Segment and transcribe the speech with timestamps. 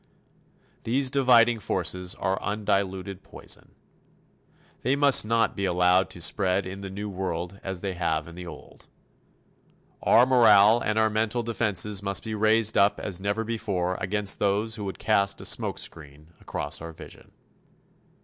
[0.83, 3.75] These dividing forces are undiluted poison.
[4.81, 8.33] They must not be allowed to spread in the New World as they have in
[8.33, 8.87] the Old.
[10.01, 14.73] Our morale and our mental defenses must be raised up as never before against those
[14.73, 17.29] who would cast a smokescreen across our vision.